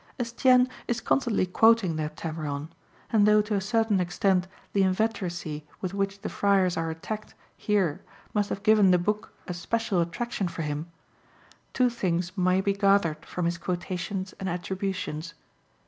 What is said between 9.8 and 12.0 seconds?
attraction for him, two